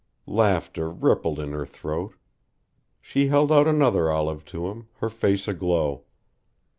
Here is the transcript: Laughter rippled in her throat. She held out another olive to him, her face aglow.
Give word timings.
Laughter 0.25 0.89
rippled 0.89 1.37
in 1.37 1.51
her 1.51 1.63
throat. 1.63 2.15
She 3.03 3.27
held 3.27 3.51
out 3.51 3.67
another 3.67 4.09
olive 4.09 4.43
to 4.45 4.65
him, 4.65 4.87
her 4.95 5.11
face 5.11 5.47
aglow. 5.47 6.05